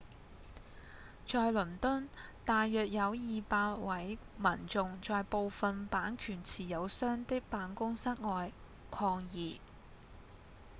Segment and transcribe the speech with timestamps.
[1.27, 2.09] 在倫敦
[2.43, 8.51] 大約有200位民眾在部份版權持有商的辦公室外
[8.89, 9.59] 抗議